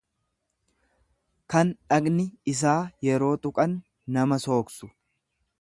kan 1.53 1.73
dhagni 1.93 2.27
isaa 2.55 2.75
yeroo 3.09 3.33
tuqan 3.45 3.79
nama 4.19 4.45
sooksu. 4.49 4.95